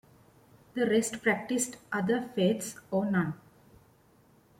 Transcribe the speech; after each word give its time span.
The 0.73 0.87
rest 0.87 1.21
practised 1.21 1.77
other 1.93 2.23
faiths 2.33 2.73
or 2.89 3.05
none. 3.05 3.35